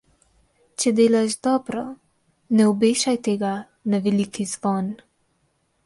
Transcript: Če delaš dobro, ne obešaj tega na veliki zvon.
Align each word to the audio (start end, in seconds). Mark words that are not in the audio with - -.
Če 0.83 0.93
delaš 0.99 1.35
dobro, 1.47 1.83
ne 2.61 2.65
obešaj 2.73 3.17
tega 3.31 3.55
na 3.95 4.01
veliki 4.09 4.49
zvon. 4.57 4.93